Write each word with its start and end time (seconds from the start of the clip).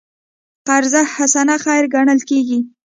قرض 0.67 0.93
حسنه 1.15 1.55
خیر 1.63 1.83
ګڼل 1.93 2.19
کېږي. 2.29 2.59